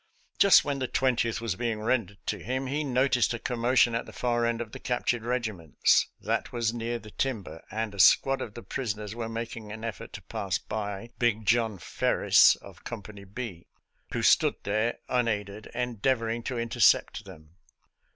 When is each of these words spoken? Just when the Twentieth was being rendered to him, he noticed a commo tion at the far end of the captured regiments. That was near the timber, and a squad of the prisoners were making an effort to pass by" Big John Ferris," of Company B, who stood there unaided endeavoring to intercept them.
Just 0.39 0.65
when 0.65 0.79
the 0.79 0.87
Twentieth 0.87 1.39
was 1.41 1.55
being 1.55 1.79
rendered 1.79 2.17
to 2.25 2.39
him, 2.39 2.65
he 2.65 2.83
noticed 2.83 3.35
a 3.35 3.37
commo 3.37 3.77
tion 3.77 3.93
at 3.93 4.07
the 4.07 4.11
far 4.11 4.47
end 4.47 4.59
of 4.59 4.71
the 4.71 4.79
captured 4.79 5.21
regiments. 5.21 6.07
That 6.19 6.51
was 6.51 6.73
near 6.73 6.97
the 6.97 7.11
timber, 7.11 7.61
and 7.69 7.93
a 7.93 7.99
squad 7.99 8.41
of 8.41 8.55
the 8.55 8.63
prisoners 8.63 9.13
were 9.13 9.29
making 9.29 9.71
an 9.71 9.83
effort 9.83 10.11
to 10.13 10.23
pass 10.23 10.57
by" 10.57 11.11
Big 11.19 11.45
John 11.45 11.77
Ferris," 11.77 12.55
of 12.55 12.83
Company 12.83 13.25
B, 13.25 13.67
who 14.11 14.23
stood 14.23 14.55
there 14.63 14.97
unaided 15.07 15.67
endeavoring 15.67 16.41
to 16.45 16.57
intercept 16.57 17.23
them. 17.25 17.57